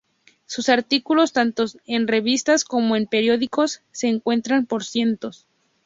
[0.47, 5.45] Sus artículos, tanto en revistas como en periódicos, se cuentan por cientos.